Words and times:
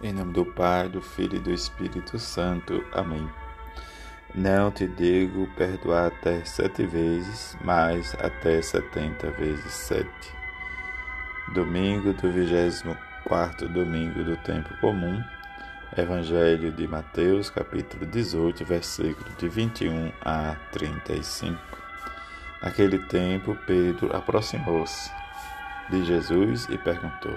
Em 0.00 0.12
nome 0.12 0.32
do 0.32 0.44
Pai, 0.44 0.88
do 0.88 1.02
Filho 1.02 1.34
e 1.34 1.40
do 1.40 1.50
Espírito 1.50 2.20
Santo. 2.20 2.84
Amém. 2.92 3.28
Não 4.32 4.70
te 4.70 4.86
digo 4.86 5.48
perdoar 5.56 6.06
até 6.06 6.44
sete 6.44 6.86
vezes, 6.86 7.58
mas 7.64 8.14
até 8.20 8.62
setenta 8.62 9.28
vezes 9.32 9.72
sete. 9.72 10.32
Domingo 11.52 12.12
do 12.12 12.30
vigésimo 12.30 12.96
quarto 13.24 13.68
domingo 13.68 14.22
do 14.22 14.36
tempo 14.36 14.72
comum. 14.80 15.20
Evangelho 15.96 16.70
de 16.70 16.86
Mateus, 16.86 17.50
capítulo 17.50 18.06
18, 18.06 18.64
versículo 18.64 19.28
de 19.36 19.48
21 19.48 20.12
a 20.24 20.54
35. 20.70 21.58
Naquele 22.62 23.00
tempo, 23.00 23.58
Pedro 23.66 24.14
aproximou-se 24.14 25.10
de 25.90 26.04
Jesus 26.04 26.68
e 26.70 26.78
perguntou: 26.78 27.36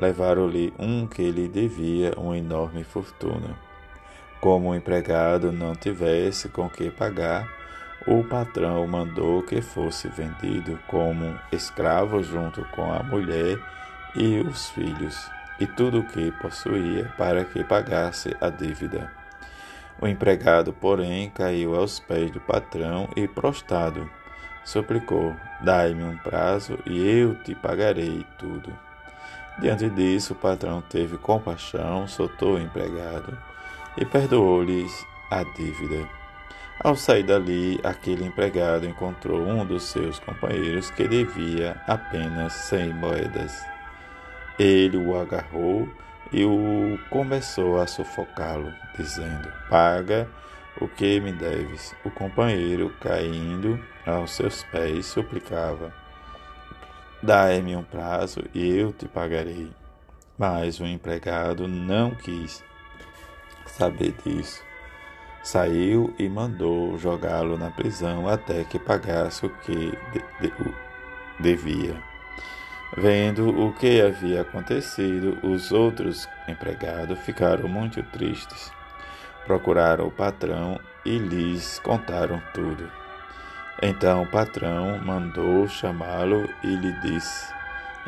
levaram-lhe 0.00 0.72
um 0.78 1.06
que 1.06 1.30
lhe 1.30 1.46
devia 1.46 2.12
uma 2.16 2.36
enorme 2.36 2.82
fortuna. 2.82 3.56
Como 4.40 4.70
o 4.70 4.74
empregado 4.74 5.52
não 5.52 5.74
tivesse 5.74 6.48
com 6.48 6.68
que 6.68 6.90
pagar, 6.90 7.46
o 8.06 8.24
patrão 8.24 8.86
mandou 8.86 9.42
que 9.42 9.60
fosse 9.60 10.08
vendido 10.08 10.78
como 10.86 11.38
escravo 11.52 12.22
junto 12.22 12.64
com 12.74 12.90
a 12.90 13.02
mulher 13.02 13.58
e 14.16 14.40
os 14.40 14.70
filhos, 14.70 15.30
e 15.60 15.66
tudo 15.66 16.00
o 16.00 16.06
que 16.06 16.32
possuía, 16.40 17.12
para 17.18 17.44
que 17.44 17.62
pagasse 17.62 18.34
a 18.40 18.48
dívida. 18.48 19.12
O 20.00 20.08
empregado, 20.08 20.72
porém, 20.72 21.28
caiu 21.28 21.74
aos 21.74 22.00
pés 22.00 22.30
do 22.30 22.40
patrão 22.40 23.06
e, 23.14 23.28
prostrado, 23.28 24.08
suplicou: 24.64 25.36
Dai-me 25.60 26.02
um 26.02 26.16
prazo 26.16 26.78
e 26.86 27.06
eu 27.06 27.34
te 27.42 27.54
pagarei 27.54 28.24
tudo. 28.38 28.72
Diante 29.60 29.90
disso, 29.90 30.32
o 30.32 30.36
patrão 30.36 30.80
teve 30.80 31.18
compaixão, 31.18 32.08
soltou 32.08 32.54
o 32.54 32.60
empregado 32.60 33.36
e 33.96 34.06
perdoou-lhes 34.06 35.06
a 35.30 35.42
dívida. 35.42 36.08
Ao 36.82 36.96
sair 36.96 37.24
dali, 37.24 37.78
aquele 37.84 38.24
empregado 38.24 38.86
encontrou 38.86 39.42
um 39.42 39.66
dos 39.66 39.82
seus 39.82 40.18
companheiros 40.18 40.90
que 40.90 41.06
devia 41.06 41.78
apenas 41.86 42.54
cem 42.54 42.94
moedas. 42.94 43.54
Ele 44.58 44.96
o 44.96 45.14
agarrou 45.20 45.86
e 46.32 46.42
o 46.42 46.98
começou 47.10 47.78
a 47.78 47.86
sufocá-lo, 47.86 48.72
dizendo: 48.96 49.52
Paga 49.68 50.26
o 50.80 50.88
que 50.88 51.20
me 51.20 51.32
deves. 51.32 51.94
O 52.02 52.10
companheiro, 52.10 52.94
caindo 52.98 53.78
aos 54.06 54.30
seus 54.30 54.62
pés, 54.64 55.04
suplicava: 55.04 55.92
Dai-me 57.22 57.76
um 57.76 57.82
prazo 57.82 58.42
e 58.54 58.76
eu 58.76 58.92
te 58.92 59.06
pagarei. 59.06 59.70
Mas 60.38 60.80
o 60.80 60.86
empregado 60.86 61.68
não 61.68 62.14
quis 62.14 62.64
saber 63.66 64.14
disso. 64.24 64.64
Saiu 65.42 66.14
e 66.18 66.28
mandou 66.28 66.98
jogá-lo 66.98 67.58
na 67.58 67.70
prisão 67.70 68.26
até 68.26 68.64
que 68.64 68.78
pagasse 68.78 69.44
o 69.44 69.50
que 69.50 69.74
de, 70.12 70.22
de, 70.40 70.74
devia. 71.38 72.02
Vendo 72.96 73.48
o 73.48 73.72
que 73.74 74.00
havia 74.00 74.40
acontecido, 74.40 75.38
os 75.42 75.72
outros 75.72 76.28
empregados 76.48 77.18
ficaram 77.20 77.68
muito 77.68 78.02
tristes. 78.04 78.72
Procuraram 79.44 80.06
o 80.06 80.10
patrão 80.10 80.80
e 81.04 81.18
lhes 81.18 81.78
contaram 81.80 82.42
tudo. 82.52 82.99
Então 83.82 84.24
o 84.24 84.26
patrão 84.26 84.98
mandou 85.02 85.66
chamá-lo 85.66 86.46
e 86.62 86.66
lhe 86.66 86.92
disse: 87.00 87.50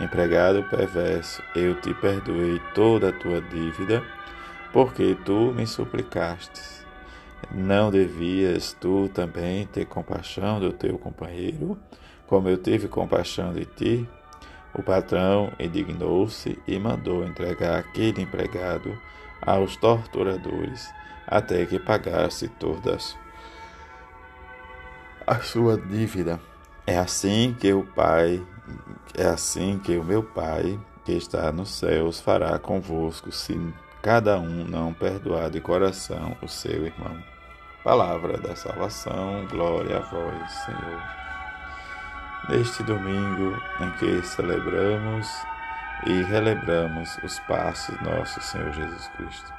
Empregado 0.00 0.64
perverso, 0.64 1.40
eu 1.54 1.80
te 1.80 1.94
perdoei 1.94 2.60
toda 2.74 3.10
a 3.10 3.12
tua 3.12 3.40
dívida, 3.40 4.02
porque 4.72 5.16
tu 5.24 5.52
me 5.54 5.64
suplicastes. 5.66 6.84
Não 7.52 7.90
devias 7.90 8.76
tu 8.80 9.08
também 9.14 9.64
ter 9.66 9.86
compaixão 9.86 10.58
do 10.58 10.72
teu 10.72 10.98
companheiro, 10.98 11.78
como 12.26 12.48
eu 12.48 12.56
tive 12.56 12.88
compaixão 12.88 13.52
de 13.52 13.64
ti? 13.64 14.08
O 14.74 14.82
patrão 14.82 15.52
indignou-se 15.58 16.58
e 16.66 16.78
mandou 16.80 17.24
entregar 17.24 17.78
aquele 17.78 18.22
empregado 18.22 18.96
aos 19.40 19.76
torturadores, 19.76 20.92
até 21.26 21.64
que 21.64 21.78
pagasse 21.78 22.48
todas 22.48 23.16
a 25.30 25.38
sua 25.38 25.78
dívida. 25.78 26.40
É 26.84 26.98
assim 26.98 27.56
que 27.56 27.72
o 27.72 27.84
Pai, 27.84 28.44
é 29.16 29.26
assim 29.26 29.78
que 29.78 29.96
o 29.96 30.02
meu 30.02 30.24
Pai, 30.24 30.76
que 31.04 31.12
está 31.12 31.52
nos 31.52 31.70
céus, 31.70 32.20
fará 32.20 32.58
convosco, 32.58 33.30
se 33.30 33.56
cada 34.02 34.40
um 34.40 34.64
não 34.64 34.92
perdoar 34.92 35.48
de 35.48 35.60
coração 35.60 36.36
o 36.42 36.48
seu 36.48 36.84
irmão. 36.84 37.16
Palavra 37.84 38.38
da 38.38 38.56
salvação, 38.56 39.46
glória 39.48 39.98
a 39.98 40.00
vós, 40.00 40.52
Senhor. 40.64 41.02
Neste 42.48 42.82
domingo 42.82 43.56
em 43.78 43.90
que 43.98 44.26
celebramos 44.26 45.28
e 46.08 46.22
relembramos 46.24 47.16
os 47.22 47.38
passos 47.40 47.94
nosso 48.00 48.40
Senhor 48.40 48.72
Jesus 48.72 49.08
Cristo. 49.16 49.52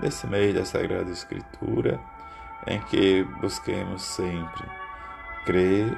Nesse 0.00 0.26
mês 0.26 0.52
da 0.52 0.64
Sagrada 0.64 1.12
Escritura, 1.12 2.00
em 2.66 2.80
que 2.80 3.22
busquemos 3.40 4.02
sempre 4.02 4.85
crer 5.46 5.96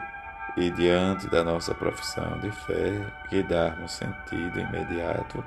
e, 0.57 0.71
diante 0.71 1.27
da 1.29 1.43
nossa 1.43 1.75
profissão 1.75 2.39
de 2.41 2.51
fé, 2.51 3.05
que 3.29 3.43
darmos 3.43 3.93
sentido 3.93 4.61
imediato 4.61 5.43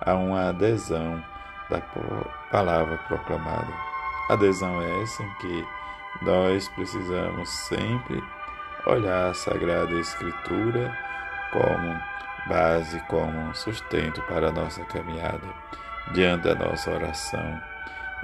a 0.00 0.14
uma 0.14 0.48
adesão 0.48 1.22
da 1.70 1.80
palavra 2.50 2.98
proclamada. 3.08 3.72
Adesão 4.28 4.82
essa 5.02 5.22
em 5.22 5.34
que 5.34 5.66
nós 6.22 6.68
precisamos 6.70 7.48
sempre 7.48 8.22
olhar 8.86 9.30
a 9.30 9.34
Sagrada 9.34 9.92
Escritura 9.94 10.96
como 11.52 12.00
base, 12.48 13.00
como 13.08 13.54
sustento 13.54 14.20
para 14.22 14.48
a 14.48 14.52
nossa 14.52 14.84
caminhada, 14.84 15.46
diante 16.12 16.44
da 16.44 16.54
nossa 16.54 16.90
oração 16.90 17.60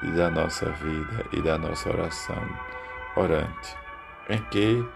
e 0.03 0.11
da 0.11 0.31
nossa 0.31 0.71
vida 0.71 1.25
e 1.33 1.41
da 1.41 1.57
nossa 1.57 1.89
oração 1.89 2.43
orante, 3.17 3.77
em 4.29 4.39
que 4.45 4.87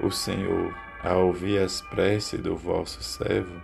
o 0.00 0.10
Senhor, 0.10 0.74
ao 1.02 1.26
ouvir 1.26 1.58
as 1.58 1.80
preces 1.80 2.40
do 2.40 2.56
vosso 2.56 3.02
servo 3.02 3.60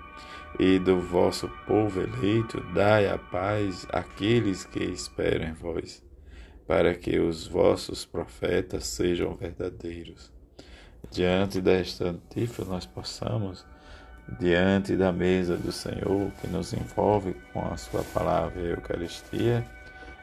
e 0.58 0.78
do 0.78 1.00
vosso 1.00 1.48
povo 1.66 2.00
eleito, 2.00 2.60
dai 2.72 3.08
a 3.08 3.18
paz 3.18 3.86
àqueles 3.92 4.64
que 4.64 4.82
esperam 4.82 5.48
em 5.48 5.52
vós, 5.52 6.02
para 6.66 6.94
que 6.94 7.18
os 7.18 7.46
vossos 7.46 8.04
profetas 8.04 8.86
sejam 8.86 9.34
verdadeiros. 9.34 10.32
Diante 11.10 11.60
desta 11.60 12.08
antífona, 12.10 12.72
nós 12.72 12.86
possamos, 12.86 13.64
diante 14.38 14.96
da 14.96 15.12
mesa 15.12 15.56
do 15.56 15.72
Senhor, 15.72 16.30
que 16.40 16.48
nos 16.48 16.72
envolve 16.72 17.34
com 17.52 17.66
a 17.72 17.76
Sua 17.76 18.02
palavra 18.02 18.60
e 18.60 18.66
a 18.66 18.70
Eucaristia, 18.70 19.66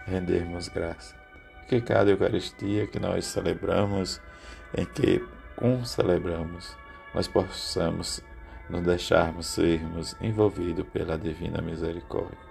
rendermos 0.05 0.67
graça. 0.67 1.15
Que 1.67 1.81
cada 1.81 2.11
Eucaristia 2.11 2.85
que 2.85 2.99
nós 2.99 3.25
celebramos, 3.25 4.21
em 4.77 4.85
que 4.85 5.23
concelebramos, 5.55 6.75
nós 7.13 7.27
possamos 7.27 8.21
nos 8.69 8.81
deixarmos 8.81 9.47
sermos 9.47 10.15
envolvidos 10.19 10.85
pela 10.87 11.17
divina 11.17 11.61
misericórdia 11.61 12.45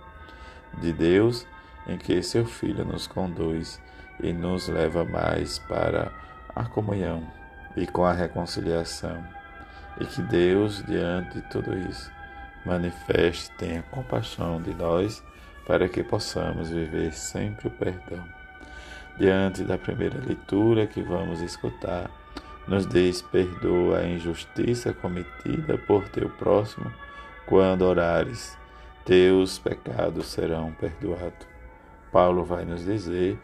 de 0.78 0.92
Deus, 0.92 1.46
em 1.86 1.98
que 1.98 2.22
seu 2.22 2.44
Filho 2.44 2.84
nos 2.84 3.06
conduz 3.06 3.80
e 4.22 4.32
nos 4.32 4.68
leva 4.68 5.04
mais 5.04 5.58
para 5.58 6.12
a 6.54 6.64
comunhão 6.64 7.26
e 7.76 7.86
com 7.86 8.04
a 8.04 8.12
reconciliação. 8.12 9.22
E 10.00 10.04
que 10.06 10.22
Deus, 10.22 10.82
diante 10.84 11.34
de 11.34 11.42
tudo 11.50 11.76
isso, 11.76 12.10
manifeste, 12.64 13.50
tenha 13.56 13.82
compaixão 13.82 14.60
de 14.60 14.74
nós, 14.74 15.22
para 15.66 15.88
que 15.88 16.02
possamos 16.02 16.70
viver 16.70 17.12
sempre 17.12 17.68
o 17.68 17.70
perdão. 17.70 18.24
Diante 19.18 19.62
da 19.62 19.78
primeira 19.78 20.18
leitura 20.18 20.86
que 20.86 21.00
vamos 21.00 21.40
escutar, 21.40 22.10
nos 22.66 22.86
diz: 22.86 23.22
perdoa 23.22 23.98
a 23.98 24.08
injustiça 24.08 24.92
cometida 24.92 25.78
por 25.78 26.08
teu 26.08 26.28
próximo 26.30 26.90
quando 27.46 27.82
orares, 27.82 28.56
teus 29.04 29.58
pecados 29.58 30.26
serão 30.26 30.72
perdoados. 30.72 31.46
Paulo 32.10 32.44
vai 32.44 32.64
nos 32.64 32.84
dizer 32.84 33.38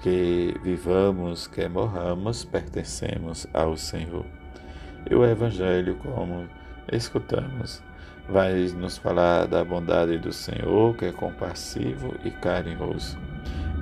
que 0.00 0.54
vivamos, 0.62 1.46
que 1.46 1.68
morramos, 1.68 2.44
pertencemos 2.44 3.46
ao 3.52 3.76
Senhor. 3.76 4.24
E 5.10 5.14
o 5.14 5.24
Evangelho, 5.24 5.96
como 5.96 6.48
escutamos, 6.90 7.82
vai 8.28 8.54
nos 8.76 8.96
falar 8.96 9.46
da 9.46 9.64
bondade 9.64 10.18
do 10.18 10.32
Senhor, 10.32 10.96
que 10.96 11.06
é 11.06 11.12
compassivo 11.12 12.14
e 12.24 12.30
carinhoso. 12.30 13.18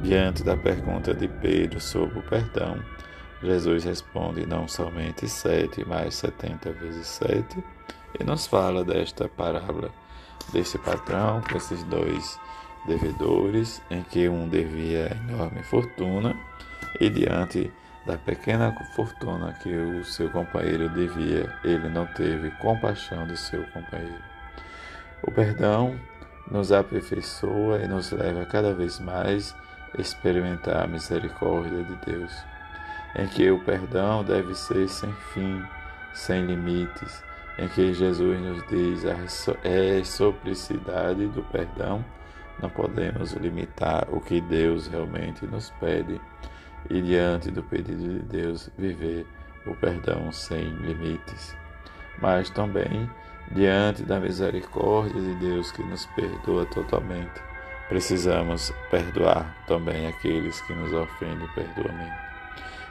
Diante 0.02 0.42
da 0.42 0.56
pergunta 0.56 1.14
de 1.14 1.28
Pedro 1.28 1.78
sobre 1.80 2.18
o 2.18 2.22
perdão, 2.22 2.78
Jesus 3.42 3.84
responde 3.84 4.44
não 4.46 4.68
somente 4.68 5.28
sete, 5.28 5.84
mas 5.86 6.14
setenta 6.14 6.72
vezes 6.72 7.06
sete, 7.06 7.62
e 8.18 8.24
nos 8.24 8.46
fala 8.46 8.84
desta 8.84 9.28
parábola, 9.28 9.90
desse 10.52 10.78
patrão 10.78 11.40
com 11.40 11.56
esses 11.56 11.82
dois 11.84 12.38
devedores, 12.86 13.80
em 13.90 14.02
que 14.02 14.28
um 14.28 14.48
devia 14.48 15.16
enorme 15.28 15.62
fortuna, 15.62 16.36
e 17.00 17.08
diante 17.08 17.72
da 18.06 18.16
pequena 18.16 18.74
fortuna 18.94 19.52
que 19.62 19.74
o 19.74 20.04
seu 20.04 20.30
companheiro 20.30 20.88
devia, 20.90 21.52
ele 21.62 21.88
não 21.88 22.06
teve 22.06 22.50
compaixão 22.52 23.26
do 23.26 23.36
seu 23.36 23.62
companheiro. 23.68 24.22
O 25.22 25.30
perdão 25.30 25.98
nos 26.50 26.72
aperfeiçoa 26.72 27.78
e 27.82 27.88
nos 27.88 28.10
leva 28.10 28.44
cada 28.46 28.74
vez 28.74 28.98
mais 28.98 29.54
a 29.96 30.00
experimentar 30.00 30.84
a 30.84 30.86
misericórdia 30.86 31.84
de 31.84 31.94
Deus, 32.06 32.32
em 33.16 33.26
que 33.26 33.50
o 33.50 33.58
perdão 33.58 34.24
deve 34.24 34.54
ser 34.54 34.88
sem 34.88 35.12
fim, 35.32 35.62
sem 36.14 36.46
limites, 36.46 37.22
em 37.58 37.68
que 37.68 37.92
Jesus 37.92 38.40
nos 38.40 38.66
diz 38.68 39.04
a 39.04 39.14
reciprocidade 39.62 41.26
do 41.28 41.42
perdão, 41.42 42.04
não 42.60 42.70
podemos 42.70 43.32
limitar 43.32 44.06
o 44.10 44.20
que 44.20 44.40
Deus 44.40 44.86
realmente 44.86 45.46
nos 45.46 45.70
pede 45.80 46.20
e, 46.88 47.00
diante 47.00 47.50
do 47.50 47.62
pedido 47.62 48.06
de 48.06 48.20
Deus, 48.20 48.70
viver 48.78 49.26
o 49.66 49.74
perdão 49.74 50.30
sem 50.32 50.68
limites. 50.76 51.56
Mas 52.20 52.50
também 52.50 53.08
Diante 53.52 54.04
da 54.04 54.20
misericórdia 54.20 55.20
de 55.20 55.34
Deus 55.34 55.72
que 55.72 55.82
nos 55.82 56.06
perdoa 56.06 56.64
totalmente, 56.66 57.42
precisamos 57.88 58.72
perdoar 58.92 59.56
também 59.66 60.06
aqueles 60.06 60.60
que 60.60 60.72
nos 60.72 60.92
ofendem 60.92 61.48
perdoamento. 61.48 62.29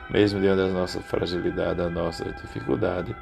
Mesmo 0.10 0.40
diante 0.40 0.58
da 0.58 0.68
nossa 0.68 1.00
fragilidade, 1.02 1.76
da 1.76 1.90
nossa 1.90 2.26
dificuldade, 2.34 3.16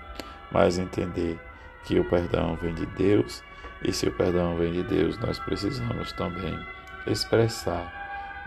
mas 0.52 0.78
entender 0.78 1.38
que 1.84 2.00
o 2.00 2.10
perdão 2.10 2.56
vem 2.56 2.74
de 2.74 2.86
Deus 2.86 3.44
e 3.84 3.92
se 3.92 4.08
o 4.08 4.12
perdão 4.12 4.56
vem 4.56 4.72
de 4.72 4.84
Deus, 4.84 5.18
nós 5.20 5.38
precisamos 5.40 6.12
também 6.14 6.58
expressar 7.06 7.94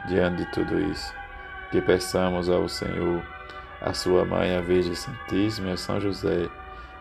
diante 0.09 0.45
de 0.45 0.53
tudo 0.53 0.81
isso. 0.81 1.13
Que 1.71 1.81
peçamos 1.81 2.49
ao 2.49 2.69
Senhor, 2.69 3.23
a 3.81 3.93
sua 3.93 4.25
mãe, 4.25 4.57
a 4.57 4.61
Virgem 4.61 4.95
Santíssima 4.95 5.69
e 5.69 5.73
a 5.73 5.77
São 5.77 6.01
José, 6.01 6.49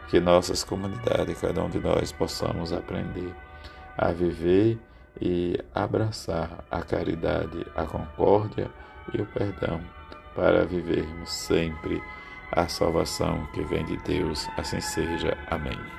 que 0.09 0.19
nossas 0.19 0.63
comunidades, 0.63 1.41
cada 1.41 1.63
um 1.63 1.69
de 1.69 1.79
nós, 1.79 2.11
possamos 2.11 2.71
aprender 2.71 3.33
a 3.97 4.11
viver 4.11 4.77
e 5.19 5.59
abraçar 5.73 6.63
a 6.69 6.81
caridade, 6.81 7.65
a 7.75 7.83
concórdia 7.85 8.69
e 9.13 9.21
o 9.21 9.25
perdão 9.25 9.81
para 10.35 10.65
vivermos 10.65 11.31
sempre 11.31 12.01
a 12.51 12.67
salvação 12.67 13.47
que 13.53 13.61
vem 13.63 13.85
de 13.85 13.97
Deus. 13.97 14.47
Assim 14.57 14.81
seja. 14.81 15.37
Amém. 15.49 15.98